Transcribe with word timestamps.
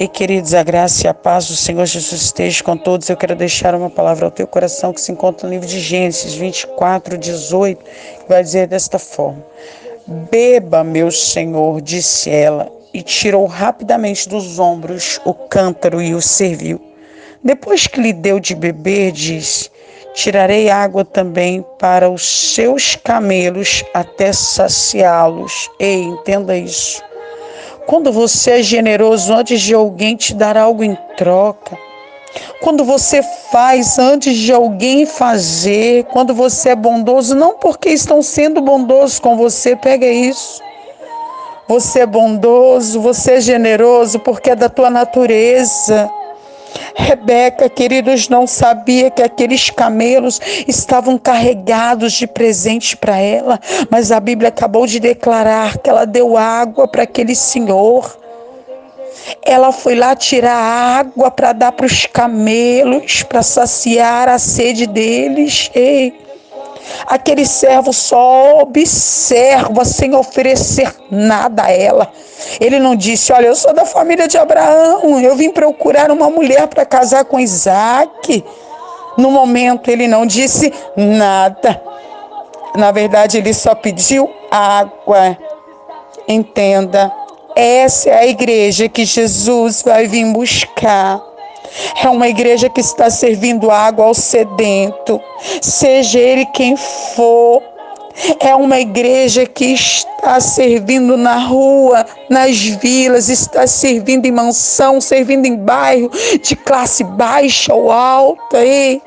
E 0.00 0.08
queridos, 0.08 0.54
a 0.54 0.62
graça 0.62 1.06
e 1.06 1.10
a 1.10 1.12
paz 1.12 1.46
do 1.46 1.54
Senhor 1.54 1.84
Jesus 1.84 2.22
esteja 2.22 2.64
com 2.64 2.74
todos. 2.74 3.10
Eu 3.10 3.18
quero 3.18 3.36
deixar 3.36 3.74
uma 3.74 3.90
palavra 3.90 4.24
ao 4.24 4.30
teu 4.30 4.46
coração 4.46 4.94
que 4.94 5.00
se 5.02 5.12
encontra 5.12 5.46
no 5.46 5.52
livro 5.52 5.68
de 5.68 5.78
Gênesis 5.78 6.32
24, 6.32 7.18
18, 7.18 7.84
que 7.84 8.26
vai 8.26 8.42
dizer 8.42 8.66
desta 8.66 8.98
forma: 8.98 9.44
Beba, 10.06 10.82
meu 10.82 11.10
Senhor, 11.10 11.82
disse 11.82 12.30
ela, 12.30 12.72
e 12.94 13.02
tirou 13.02 13.44
rapidamente 13.44 14.26
dos 14.26 14.58
ombros 14.58 15.20
o 15.22 15.34
cântaro 15.34 16.00
e 16.00 16.14
o 16.14 16.22
serviu. 16.22 16.80
Depois 17.44 17.86
que 17.86 18.00
lhe 18.00 18.14
deu 18.14 18.40
de 18.40 18.54
beber, 18.54 19.12
disse: 19.12 19.68
Tirarei 20.14 20.70
água 20.70 21.04
também 21.04 21.62
para 21.78 22.08
os 22.08 22.54
seus 22.54 22.96
camelos 22.96 23.84
até 23.92 24.32
saciá-los. 24.32 25.68
Ei, 25.78 26.04
entenda 26.04 26.56
isso. 26.56 27.09
Quando 27.86 28.12
você 28.12 28.52
é 28.52 28.62
generoso 28.62 29.32
antes 29.32 29.60
de 29.60 29.74
alguém 29.74 30.16
te 30.16 30.34
dar 30.34 30.56
algo 30.56 30.84
em 30.84 30.96
troca, 31.16 31.76
quando 32.60 32.84
você 32.84 33.22
faz 33.50 33.98
antes 33.98 34.36
de 34.36 34.52
alguém 34.52 35.06
fazer, 35.06 36.04
quando 36.04 36.34
você 36.34 36.70
é 36.70 36.76
bondoso, 36.76 37.34
não 37.34 37.54
porque 37.54 37.88
estão 37.88 38.22
sendo 38.22 38.60
bondosos 38.60 39.18
com 39.18 39.36
você, 39.36 39.74
pega 39.74 40.06
isso. 40.06 40.62
Você 41.66 42.00
é 42.00 42.06
bondoso, 42.06 43.00
você 43.00 43.34
é 43.34 43.40
generoso 43.40 44.18
porque 44.20 44.50
é 44.50 44.56
da 44.56 44.68
tua 44.68 44.90
natureza. 44.90 46.10
Rebeca, 46.94 47.68
queridos, 47.68 48.28
não 48.28 48.46
sabia 48.46 49.10
que 49.10 49.22
aqueles 49.22 49.70
camelos 49.70 50.40
estavam 50.66 51.18
carregados 51.18 52.12
de 52.12 52.26
presente 52.26 52.96
para 52.96 53.18
ela, 53.18 53.58
mas 53.90 54.10
a 54.12 54.20
Bíblia 54.20 54.48
acabou 54.48 54.86
de 54.86 55.00
declarar 55.00 55.78
que 55.78 55.88
ela 55.88 56.04
deu 56.04 56.36
água 56.36 56.88
para 56.88 57.04
aquele 57.04 57.34
senhor. 57.34 58.18
Ela 59.42 59.70
foi 59.72 59.94
lá 59.94 60.16
tirar 60.16 60.54
água 60.54 61.30
para 61.30 61.52
dar 61.52 61.72
para 61.72 61.86
os 61.86 62.06
camelos, 62.06 63.22
para 63.22 63.42
saciar 63.42 64.28
a 64.28 64.38
sede 64.38 64.86
deles. 64.86 65.70
Ei, 65.74 66.14
aquele 67.06 67.46
servo 67.46 67.92
só 67.92 68.60
observa 68.60 69.84
sem 69.84 70.14
oferecer 70.14 70.94
nada 71.10 71.64
a 71.64 71.70
ela. 71.70 72.10
Ele 72.60 72.78
não 72.78 72.94
disse: 72.94 73.32
Olha, 73.32 73.46
eu 73.46 73.56
sou 73.56 73.72
da 73.72 73.84
família 73.84 74.26
de 74.26 74.38
Abraão, 74.38 75.20
eu 75.20 75.36
vim 75.36 75.50
procurar 75.50 76.10
uma 76.10 76.30
mulher 76.30 76.66
para 76.68 76.84
casar 76.84 77.24
com 77.24 77.38
Isaac. 77.38 78.44
No 79.16 79.30
momento, 79.30 79.90
ele 79.90 80.06
não 80.06 80.24
disse 80.24 80.72
nada. 80.96 81.82
Na 82.76 82.90
verdade, 82.92 83.38
ele 83.38 83.52
só 83.52 83.74
pediu 83.74 84.30
água. 84.50 85.36
Entenda, 86.28 87.12
essa 87.56 88.10
é 88.10 88.18
a 88.18 88.26
igreja 88.26 88.88
que 88.88 89.04
Jesus 89.04 89.82
vai 89.82 90.06
vir 90.06 90.24
buscar. 90.32 91.29
É 92.02 92.08
uma 92.08 92.28
igreja 92.28 92.68
que 92.68 92.80
está 92.80 93.10
servindo 93.10 93.70
água 93.70 94.06
ao 94.06 94.14
sedento, 94.14 95.20
seja 95.60 96.18
ele 96.18 96.46
quem 96.46 96.76
for. 96.76 97.62
É 98.38 98.54
uma 98.54 98.78
igreja 98.78 99.46
que 99.46 99.66
está 99.66 100.40
servindo 100.40 101.16
na 101.16 101.38
rua, 101.38 102.04
nas 102.28 102.58
vilas, 102.58 103.28
está 103.28 103.66
servindo 103.66 104.26
em 104.26 104.32
mansão, 104.32 105.00
servindo 105.00 105.46
em 105.46 105.56
bairro 105.56 106.10
de 106.42 106.54
classe 106.56 107.02
baixa 107.04 107.72
ou 107.72 107.90
alta. 107.90 108.62
E 108.62 109.00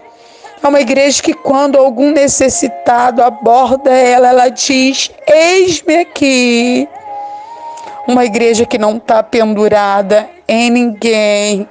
é 0.64 0.67
uma 0.67 0.80
igreja 0.80 1.22
que, 1.22 1.34
quando 1.34 1.78
algum 1.78 2.11
necessitado 2.11 3.22
aborda 3.22 3.91
ela, 3.91 4.30
ela 4.30 4.50
diz: 4.50 5.11
Eis-me 5.28 5.97
aqui. 5.97 6.88
Uma 8.08 8.25
igreja 8.25 8.66
que 8.66 8.78
não 8.78 8.97
está 8.97 9.22
pendurada 9.22 10.28
em 10.47 10.69
ninguém. 10.69 11.67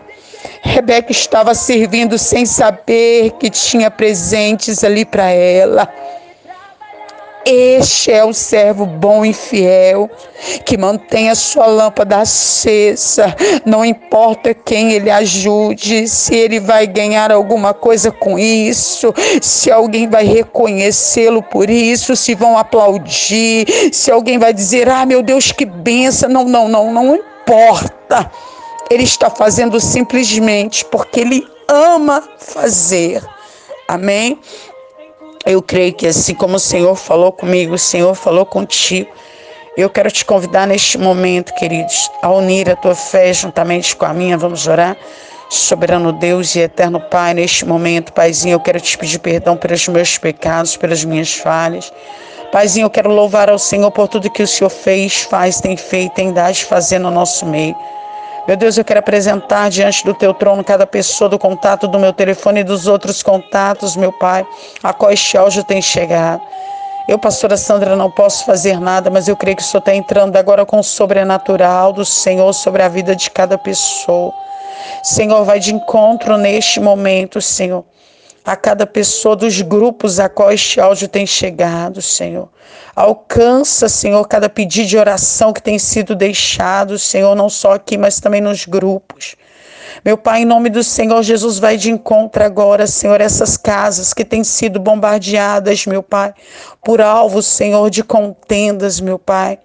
Rebeca 0.65 1.11
estava 1.11 1.55
servindo 1.55 2.17
sem 2.17 2.47
saber 2.47 3.33
que 3.33 3.51
tinha 3.51 3.91
presentes 3.91 4.85
ali 4.85 5.05
para 5.05 5.29
ela. 5.29 5.89
Este 7.45 8.13
é 8.13 8.25
o 8.25 8.33
servo 8.33 8.87
bom 8.87 9.25
e 9.25 9.33
fiel, 9.33 10.09
que 10.65 10.79
mantém 10.79 11.29
a 11.29 11.35
sua 11.35 11.67
lâmpada 11.67 12.19
acesa, 12.19 13.35
não 13.67 13.85
importa 13.85 14.55
quem 14.55 14.93
ele 14.93 15.11
ajude, 15.11 16.07
se 16.07 16.37
ele 16.37 16.61
vai 16.61 16.87
ganhar 16.87 17.33
alguma 17.33 17.75
coisa 17.75 18.13
com 18.13 18.39
isso, 18.39 19.13
se 19.41 19.73
alguém 19.73 20.09
vai 20.09 20.25
reconhecê-lo 20.25 21.43
por 21.43 21.69
isso, 21.69 22.15
se 22.15 22.33
vão 22.37 22.57
aplaudir, 22.57 23.67
se 23.93 24.13
alguém 24.13 24.39
vai 24.39 24.55
dizer: 24.55 24.89
ah, 24.89 25.05
meu 25.05 25.21
Deus, 25.21 25.51
que 25.51 25.65
benção. 25.65 26.29
Não, 26.29 26.45
não, 26.45 26.69
não, 26.69 26.93
não 26.93 27.17
importa. 27.17 28.31
Ele 28.93 29.05
está 29.05 29.31
fazendo 29.31 29.81
simplesmente 29.81 30.85
porque 30.85 31.21
ele 31.21 31.49
ama 31.67 32.23
fazer. 32.39 33.27
Amém? 33.89 34.39
Eu 35.47 35.63
creio 35.63 35.95
que 35.95 36.07
assim 36.07 36.35
como 36.35 36.57
o 36.57 36.61
Senhor 36.61 36.95
falou 36.95 37.33
comigo, 37.33 37.73
o 37.73 37.79
Senhor 37.79 38.15
falou 38.15 38.45
contigo. 38.45 39.11
Eu 39.79 39.89
quero 39.89 40.11
te 40.11 40.27
convidar 40.27 40.67
neste 40.67 40.99
momento, 40.99 41.55
queridos, 41.55 42.11
a 42.21 42.31
unir 42.31 42.69
a 42.69 42.77
tua 42.77 42.95
fé 42.95 43.33
juntamente 43.33 43.97
com 43.97 44.05
a 44.05 44.13
minha. 44.13 44.37
Vamos 44.37 44.67
orar. 44.67 44.95
Soberano 45.49 46.13
Deus 46.13 46.55
e 46.55 46.61
eterno 46.61 47.01
Pai, 47.01 47.33
neste 47.33 47.65
momento, 47.65 48.13
Paizinho, 48.13 48.57
eu 48.57 48.61
quero 48.61 48.79
te 48.79 48.99
pedir 48.99 49.21
perdão 49.21 49.57
pelos 49.57 49.89
meus 49.89 50.19
pecados, 50.19 50.77
pelas 50.77 51.03
minhas 51.03 51.33
falhas. 51.33 51.91
Paizinho, 52.53 52.85
eu 52.85 52.91
quero 52.91 53.11
louvar 53.11 53.49
ao 53.49 53.59
Senhor 53.59 53.91
por 53.91 54.07
tudo 54.07 54.31
que 54.31 54.43
o 54.43 54.47
Senhor 54.47 54.69
fez, 54.69 55.23
faz, 55.23 55.63
tem 55.63 55.79
feito, 55.79 56.13
tem 56.13 56.31
dado 56.31 56.53
de 56.53 56.67
fazer 56.67 56.99
no 56.99 57.11
nosso 57.11 57.47
meio. 57.47 57.75
Meu 58.47 58.57
Deus, 58.57 58.77
eu 58.77 58.85
quero 58.85 58.99
apresentar 58.99 59.71
diante 59.71 60.05
do 60.05 60.13
teu 60.13 60.35
trono 60.35 60.65
cada 60.65 60.85
pessoa 60.85 61.31
do 61.31 61.39
contato 61.39 61.87
do 61.87 61.97
meu 61.97 62.13
telefone 62.13 62.61
e 62.61 62.65
dos 62.65 62.89
outros 62.89 63.23
contatos, 63.23 63.95
meu 63.95 64.13
Pai, 64.13 64.45
a 64.83 64.93
qual 64.93 65.13
este 65.13 65.39
áudio 65.39 65.63
tem 65.63 65.81
chegado. 65.81 66.43
Eu, 67.07 67.19
pastora 67.19 67.57
Sandra, 67.57 67.95
não 67.95 68.11
posso 68.11 68.45
fazer 68.45 68.81
nada, 68.81 69.11
mas 69.11 69.29
eu 69.29 69.37
creio 69.37 69.57
que 69.57 69.63
o 69.63 69.65
Senhor 69.65 69.79
está 69.79 69.95
entrando 69.95 70.37
agora 70.37 70.67
com 70.67 70.81
o 70.81 70.83
sobrenatural 70.83 71.93
do 71.93 72.05
Senhor 72.05 72.53
sobre 72.53 72.83
a 72.83 72.89
vida 72.89 73.15
de 73.15 73.31
cada 73.31 73.57
pessoa. 73.57 74.33
Senhor, 75.05 75.45
vai 75.45 75.61
de 75.61 75.73
encontro 75.73 76.37
neste 76.37 76.81
momento, 76.81 77.41
Senhor 77.41 77.85
a 78.45 78.57
cada 78.57 78.87
pessoa 78.87 79.37
dos 79.37 79.61
grupos 79.63 80.19
a 80.19 80.29
qual 80.29 80.51
este 80.51 80.81
áudio 80.81 81.07
tem 81.09 81.27
chegado, 81.27 82.03
Senhor. 82.03 82.49
Alcança, 82.95 83.89
Senhor, 83.89 84.27
cada 84.27 84.49
pedido 84.49 84.89
de 84.89 84.99
oração 84.99 85.53
que 85.53 85.63
tem 85.63 85.79
sido 85.79 86.15
deixado, 86.15 86.99
Senhor, 86.99 87.35
não 87.35 87.49
só 87.49 87.75
aqui, 87.75 87.97
mas 87.97 88.21
também 88.21 88.41
nos 88.41 88.67
grupos. 88.67 89.37
Meu 90.05 90.17
Pai, 90.17 90.43
em 90.43 90.45
nome 90.45 90.71
do 90.71 90.83
Senhor 90.83 91.23
Jesus, 91.23 91.59
vai 91.59 91.77
de 91.77 91.91
encontro 91.91 92.43
agora, 92.43 92.87
Senhor, 92.87 93.21
essas 93.21 93.57
casas 93.57 94.13
que 94.13 94.25
têm 94.25 94.43
sido 94.43 94.81
bombardeadas, 94.81 95.87
meu 95.87 96.03
Pai, 96.03 96.35
por 96.85 97.01
alvos, 97.01 97.47
Senhor, 97.47 97.89
de 97.91 98.03
contendas, 98.03 99.01
meu 99.01 99.19
Pai. 99.19 99.59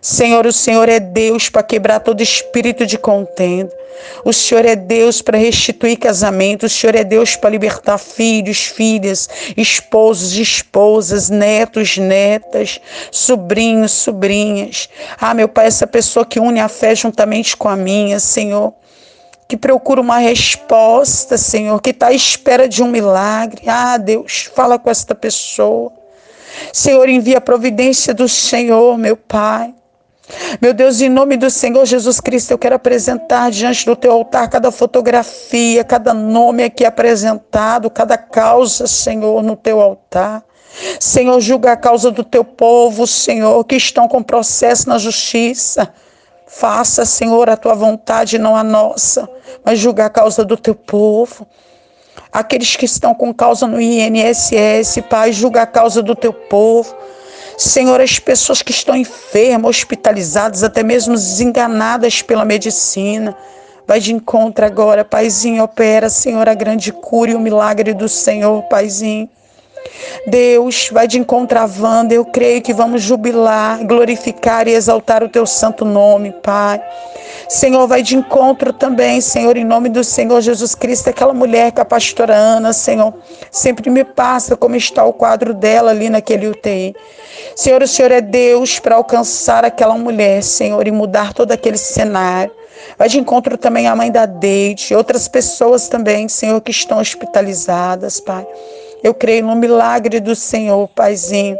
Senhor, 0.00 0.46
o 0.46 0.52
Senhor 0.52 0.88
é 0.88 0.98
Deus 0.98 1.48
para 1.48 1.62
quebrar 1.62 2.00
todo 2.00 2.22
espírito 2.22 2.86
de 2.86 2.98
contenda. 2.98 3.72
O 4.24 4.32
Senhor 4.32 4.64
é 4.64 4.74
Deus 4.74 5.20
para 5.20 5.38
restituir 5.38 5.96
casamento. 5.96 6.66
O 6.66 6.68
Senhor 6.68 6.94
é 6.94 7.04
Deus 7.04 7.36
para 7.36 7.50
libertar 7.50 7.98
filhos, 7.98 8.66
filhas, 8.66 9.28
esposos, 9.56 10.32
esposas, 10.34 11.30
netos, 11.30 11.98
netas, 11.98 12.80
sobrinhos, 13.10 13.92
sobrinhas. 13.92 14.88
Ah, 15.20 15.34
meu 15.34 15.48
Pai, 15.48 15.66
essa 15.66 15.86
pessoa 15.86 16.26
que 16.26 16.40
une 16.40 16.60
a 16.60 16.68
fé 16.68 16.94
juntamente 16.94 17.56
com 17.56 17.68
a 17.68 17.76
minha, 17.76 18.18
Senhor 18.18 18.72
que 19.52 19.56
procura 19.58 20.00
uma 20.00 20.16
resposta, 20.16 21.36
Senhor, 21.36 21.78
que 21.82 21.90
está 21.90 22.06
à 22.06 22.12
espera 22.14 22.66
de 22.66 22.82
um 22.82 22.88
milagre. 22.88 23.64
Ah, 23.66 23.98
Deus, 23.98 24.50
fala 24.54 24.78
com 24.78 24.88
esta 24.88 25.14
pessoa. 25.14 25.92
Senhor, 26.72 27.06
envia 27.06 27.36
a 27.36 27.40
providência 27.40 28.14
do 28.14 28.26
Senhor, 28.26 28.96
meu 28.96 29.14
Pai. 29.14 29.74
Meu 30.58 30.72
Deus, 30.72 31.02
em 31.02 31.10
nome 31.10 31.36
do 31.36 31.50
Senhor 31.50 31.84
Jesus 31.84 32.18
Cristo, 32.18 32.52
eu 32.52 32.56
quero 32.56 32.76
apresentar 32.76 33.50
diante 33.50 33.84
do 33.84 33.94
teu 33.94 34.12
altar 34.12 34.48
cada 34.48 34.70
fotografia, 34.70 35.84
cada 35.84 36.14
nome 36.14 36.64
aqui 36.64 36.86
apresentado, 36.86 37.90
cada 37.90 38.16
causa, 38.16 38.86
Senhor, 38.86 39.42
no 39.42 39.54
teu 39.54 39.82
altar. 39.82 40.42
Senhor, 40.98 41.38
julga 41.42 41.72
a 41.72 41.76
causa 41.76 42.10
do 42.10 42.24
teu 42.24 42.42
povo, 42.42 43.06
Senhor, 43.06 43.62
que 43.64 43.76
estão 43.76 44.08
com 44.08 44.22
processo 44.22 44.88
na 44.88 44.96
justiça. 44.96 45.92
Faça, 46.54 47.06
Senhor, 47.06 47.48
a 47.48 47.56
tua 47.56 47.74
vontade, 47.74 48.38
não 48.38 48.54
a 48.54 48.62
nossa, 48.62 49.26
mas 49.64 49.78
julga 49.78 50.04
a 50.04 50.10
causa 50.10 50.44
do 50.44 50.54
teu 50.54 50.74
povo. 50.74 51.46
Aqueles 52.30 52.76
que 52.76 52.84
estão 52.84 53.14
com 53.14 53.32
causa 53.32 53.66
no 53.66 53.80
INSS, 53.80 55.02
Pai, 55.08 55.32
julga 55.32 55.62
a 55.62 55.66
causa 55.66 56.02
do 56.02 56.14
teu 56.14 56.30
povo. 56.30 56.94
Senhor, 57.56 57.98
as 58.02 58.18
pessoas 58.18 58.60
que 58.60 58.70
estão 58.70 58.94
enfermas, 58.94 59.78
hospitalizadas, 59.78 60.62
até 60.62 60.82
mesmo 60.82 61.14
desenganadas 61.14 62.20
pela 62.20 62.44
medicina. 62.44 63.34
Vai 63.86 63.98
de 63.98 64.12
encontro 64.12 64.64
agora, 64.64 65.06
Paizinho, 65.06 65.64
opera, 65.64 66.10
Senhor, 66.10 66.46
a 66.46 66.54
grande 66.54 66.92
cura 66.92 67.30
e 67.30 67.34
o 67.34 67.40
milagre 67.40 67.94
do 67.94 68.10
Senhor, 68.10 68.62
Paizinho. 68.64 69.28
Deus, 70.26 70.88
vai 70.92 71.06
de 71.06 71.18
encontro 71.18 71.58
à 71.58 71.68
Wanda. 71.80 72.14
Eu 72.14 72.24
creio 72.24 72.62
que 72.62 72.72
vamos 72.72 73.02
jubilar, 73.02 73.84
glorificar 73.84 74.68
e 74.68 74.72
exaltar 74.72 75.22
o 75.22 75.28
teu 75.28 75.46
santo 75.46 75.84
nome, 75.84 76.32
Pai. 76.42 76.82
Senhor, 77.48 77.86
vai 77.86 78.02
de 78.02 78.16
encontro 78.16 78.72
também, 78.72 79.20
Senhor, 79.20 79.56
em 79.56 79.64
nome 79.64 79.88
do 79.88 80.02
Senhor 80.02 80.40
Jesus 80.40 80.74
Cristo, 80.74 81.10
aquela 81.10 81.34
mulher 81.34 81.72
que 81.72 81.80
a 81.80 81.84
pastora 81.84 82.34
Ana, 82.34 82.72
Senhor, 82.72 83.12
sempre 83.50 83.90
me 83.90 84.04
passa 84.04 84.56
como 84.56 84.74
está 84.74 85.04
o 85.04 85.12
quadro 85.12 85.52
dela 85.52 85.90
ali 85.90 86.08
naquele 86.08 86.48
UTI. 86.48 86.94
Senhor, 87.54 87.82
o 87.82 87.88
Senhor 87.88 88.10
é 88.10 88.20
Deus 88.20 88.78
para 88.78 88.96
alcançar 88.96 89.64
aquela 89.64 89.96
mulher, 89.98 90.42
Senhor, 90.42 90.86
e 90.86 90.90
mudar 90.90 91.34
todo 91.34 91.52
aquele 91.52 91.76
cenário. 91.76 92.52
Vai 92.96 93.08
de 93.08 93.18
encontro 93.18 93.58
também 93.58 93.86
a 93.86 93.94
mãe 93.94 94.10
da 94.10 94.26
Deide, 94.26 94.94
outras 94.94 95.28
pessoas 95.28 95.88
também, 95.88 96.28
Senhor, 96.28 96.60
que 96.60 96.70
estão 96.70 96.98
hospitalizadas, 96.98 98.20
Pai. 98.20 98.46
Eu 99.02 99.12
creio 99.12 99.44
no 99.44 99.56
milagre 99.56 100.20
do 100.20 100.34
Senhor, 100.36 100.88
Paizinho. 100.88 101.58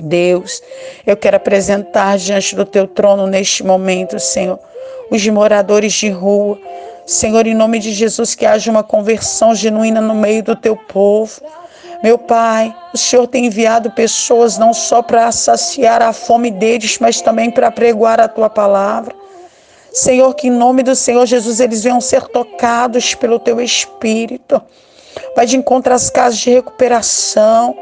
Deus, 0.00 0.62
eu 1.06 1.16
quero 1.16 1.36
apresentar 1.36 2.18
diante 2.18 2.54
do 2.54 2.64
teu 2.64 2.86
trono 2.86 3.26
neste 3.26 3.64
momento, 3.64 4.18
Senhor, 4.20 4.58
os 5.10 5.26
moradores 5.28 5.92
de 5.92 6.08
rua. 6.08 6.58
Senhor, 7.06 7.46
em 7.46 7.54
nome 7.54 7.78
de 7.78 7.92
Jesus, 7.92 8.34
que 8.34 8.46
haja 8.46 8.70
uma 8.70 8.82
conversão 8.82 9.54
genuína 9.54 10.00
no 10.00 10.14
meio 10.14 10.42
do 10.42 10.54
teu 10.54 10.76
povo. 10.76 11.40
Meu 12.02 12.16
Pai, 12.16 12.74
o 12.94 12.98
Senhor 12.98 13.26
tem 13.26 13.46
enviado 13.46 13.90
pessoas 13.90 14.56
não 14.56 14.72
só 14.72 15.02
para 15.02 15.32
saciar 15.32 16.00
a 16.00 16.12
fome 16.12 16.50
deles, 16.50 16.98
mas 17.00 17.20
também 17.20 17.50
para 17.50 17.70
pregoar 17.70 18.20
a 18.20 18.28
tua 18.28 18.48
palavra. 18.48 19.14
Senhor, 19.92 20.32
que 20.34 20.46
em 20.48 20.50
nome 20.50 20.82
do 20.82 20.94
Senhor 20.94 21.26
Jesus 21.26 21.58
eles 21.60 21.82
venham 21.82 22.00
ser 22.00 22.28
tocados 22.28 23.14
pelo 23.14 23.38
teu 23.38 23.60
Espírito. 23.60 24.62
Vai 25.34 25.46
de 25.46 25.56
encontro 25.56 25.92
às 25.92 26.10
casas 26.10 26.38
de 26.38 26.50
recuperação. 26.50 27.76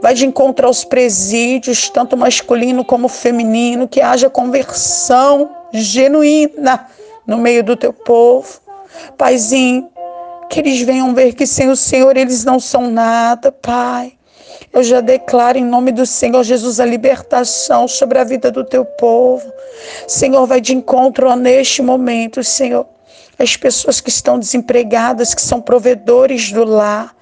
Vai 0.00 0.14
de 0.14 0.26
encontro 0.26 0.66
aos 0.66 0.84
presídios, 0.84 1.88
tanto 1.88 2.16
masculino 2.16 2.84
como 2.84 3.08
feminino, 3.08 3.88
que 3.88 4.00
haja 4.00 4.30
conversão 4.30 5.50
genuína 5.72 6.86
no 7.26 7.38
meio 7.38 7.64
do 7.64 7.76
teu 7.76 7.92
povo. 7.92 8.60
Paizinho, 9.16 9.88
que 10.48 10.60
eles 10.60 10.80
venham 10.82 11.14
ver 11.14 11.34
que 11.34 11.46
sem 11.46 11.68
o 11.68 11.76
Senhor 11.76 12.16
eles 12.16 12.44
não 12.44 12.58
são 12.58 12.90
nada, 12.90 13.52
Pai. 13.52 14.14
Eu 14.72 14.82
já 14.82 15.00
declaro 15.00 15.58
em 15.58 15.64
nome 15.64 15.92
do 15.92 16.04
Senhor 16.04 16.42
Jesus 16.42 16.78
a 16.78 16.84
libertação 16.84 17.88
sobre 17.88 18.18
a 18.18 18.24
vida 18.24 18.50
do 18.50 18.64
teu 18.64 18.84
povo. 18.84 19.50
Senhor, 20.06 20.46
vai 20.46 20.60
de 20.60 20.74
encontro 20.74 21.34
neste 21.36 21.82
momento, 21.82 22.42
Senhor. 22.44 22.86
As 23.38 23.56
pessoas 23.56 24.00
que 24.00 24.10
estão 24.10 24.38
desempregadas, 24.38 25.34
que 25.34 25.42
são 25.42 25.60
provedores 25.60 26.50
do 26.50 26.64
lar. 26.64 27.14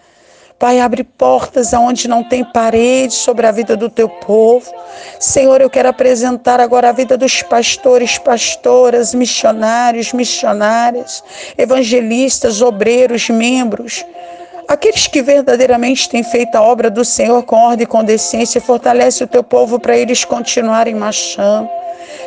Pai, 0.59 0.81
abre 0.81 1.05
portas 1.05 1.75
aonde 1.75 2.09
não 2.09 2.25
tem 2.25 2.43
parede 2.43 3.13
sobre 3.13 3.47
a 3.47 3.53
vida 3.53 3.77
do 3.77 3.91
teu 3.91 4.09
povo. 4.09 4.73
Senhor, 5.21 5.61
eu 5.61 5.69
quero 5.69 5.91
apresentar 5.91 6.61
agora 6.61 6.89
a 6.89 6.93
vida 6.93 7.19
dos 7.19 7.43
pastores, 7.43 8.17
pastoras, 8.17 9.13
missionários, 9.13 10.15
missionárias, 10.15 11.23
evangelistas, 11.59 12.63
obreiros, 12.63 13.29
membros. 13.29 14.03
Aqueles 14.69 15.07
que 15.07 15.23
verdadeiramente 15.23 16.09
têm 16.09 16.25
feito 16.25 16.57
a 16.57 16.63
obra 16.63 16.91
do 16.91 17.05
Senhor 17.05 17.41
com 17.45 17.57
ordem 17.57 17.85
e 17.85 17.87
com 17.87 18.03
decência, 18.03 18.61
fortalece 18.61 19.23
o 19.23 19.27
teu 19.27 19.45
povo 19.45 19.79
para 19.79 19.97
eles 19.97 20.25
continuarem 20.25 20.95
marchando. 20.95 21.69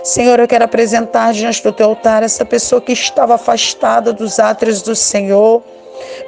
Senhor, 0.03 0.39
eu 0.39 0.47
quero 0.47 0.63
apresentar 0.63 1.33
diante 1.33 1.61
do 1.61 1.73
teu 1.73 1.87
altar 1.87 2.23
essa 2.23 2.45
pessoa 2.45 2.79
que 2.79 2.93
estava 2.93 3.35
afastada 3.35 4.13
dos 4.13 4.39
átrios 4.39 4.81
do 4.81 4.95
Senhor. 4.95 5.61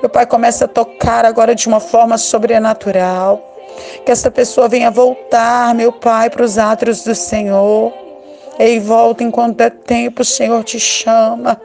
Meu 0.02 0.10
Pai, 0.10 0.26
começa 0.26 0.66
a 0.66 0.68
tocar 0.68 1.24
agora 1.24 1.56
de 1.56 1.68
uma 1.68 1.80
forma 1.80 2.18
sobrenatural. 2.18 3.42
Que 4.06 4.12
essa 4.12 4.30
pessoa 4.30 4.68
venha 4.68 4.92
voltar, 4.92 5.74
meu 5.74 5.94
Pai, 5.94 6.30
para 6.30 6.44
os 6.44 6.58
átrios 6.58 7.04
do 7.04 7.16
Senhor. 7.16 7.94
Ei, 8.60 8.80
volta 8.80 9.24
enquanto 9.24 9.62
é 9.62 9.70
tempo, 9.70 10.24
o 10.24 10.26
Senhor 10.26 10.62
te 10.66 10.78
chama. 10.78 11.60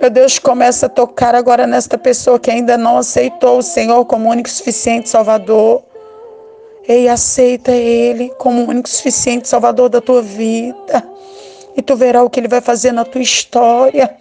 Meu 0.00 0.10
Deus, 0.10 0.38
começa 0.38 0.86
a 0.86 0.88
tocar 0.88 1.34
agora 1.34 1.66
nesta 1.66 1.98
pessoa 1.98 2.38
que 2.38 2.50
ainda 2.50 2.78
não 2.78 2.98
aceitou 2.98 3.58
o 3.58 3.62
Senhor 3.62 4.04
como 4.04 4.30
único 4.30 4.48
e 4.48 4.52
suficiente 4.52 5.08
Salvador. 5.08 5.82
Ei, 6.86 7.08
aceita 7.08 7.72
Ele 7.72 8.32
como 8.38 8.68
único 8.68 8.88
e 8.88 8.92
suficiente 8.92 9.48
Salvador 9.48 9.88
da 9.88 10.00
tua 10.00 10.22
vida. 10.22 11.02
E 11.76 11.82
tu 11.82 11.96
verás 11.96 12.24
o 12.24 12.30
que 12.30 12.38
Ele 12.38 12.48
vai 12.48 12.60
fazer 12.60 12.92
na 12.92 13.04
tua 13.04 13.20
história. 13.20 14.14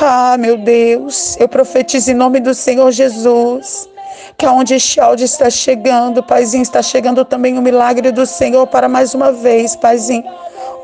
Ah, 0.00 0.36
meu 0.38 0.56
Deus, 0.56 1.36
eu 1.40 1.48
profetizo 1.48 2.10
em 2.10 2.14
nome 2.14 2.40
do 2.40 2.54
Senhor 2.54 2.90
Jesus. 2.92 3.88
Que 4.36 4.46
aonde 4.46 4.74
este 4.74 5.00
áudio 5.00 5.24
está 5.24 5.50
chegando, 5.50 6.22
Paizinho, 6.22 6.62
está 6.62 6.80
chegando 6.82 7.24
também 7.24 7.58
o 7.58 7.62
milagre 7.62 8.12
do 8.12 8.24
Senhor 8.24 8.66
para 8.68 8.88
mais 8.88 9.14
uma 9.14 9.32
vez, 9.32 9.74
Paizinho. 9.74 10.24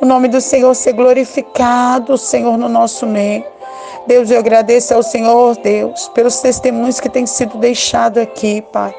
O 0.00 0.06
nome 0.06 0.26
do 0.26 0.40
Senhor 0.40 0.74
ser 0.74 0.92
glorificado, 0.92 2.18
Senhor, 2.18 2.58
no 2.58 2.68
nosso 2.68 3.06
meio. 3.06 3.53
Deus, 4.06 4.30
eu 4.30 4.38
agradeço 4.38 4.94
ao 4.94 5.02
Senhor, 5.02 5.56
Deus, 5.56 6.08
pelos 6.08 6.40
testemunhos 6.40 7.00
que 7.00 7.08
têm 7.08 7.26
sido 7.26 7.58
deixados 7.58 8.22
aqui, 8.22 8.62
Pai. 8.72 8.94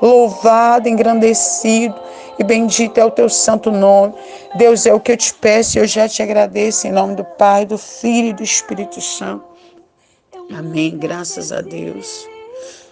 Louvado, 0.00 0.88
engrandecido 0.88 1.94
e 2.38 2.44
bendito 2.44 2.98
é 2.98 3.04
o 3.04 3.10
teu 3.10 3.28
santo 3.28 3.70
nome. 3.70 4.14
Deus, 4.56 4.86
é 4.86 4.94
o 4.94 5.00
que 5.00 5.12
eu 5.12 5.16
te 5.16 5.34
peço 5.34 5.76
e 5.76 5.80
eu 5.80 5.86
já 5.86 6.08
te 6.08 6.22
agradeço 6.22 6.86
em 6.86 6.92
nome 6.92 7.14
do 7.14 7.24
Pai, 7.24 7.66
do 7.66 7.76
Filho 7.76 8.28
e 8.28 8.32
do 8.32 8.42
Espírito 8.42 9.00
Santo. 9.00 9.44
Amém. 10.50 10.96
Graças 10.96 11.52
a 11.52 11.60
Deus. 11.60 12.29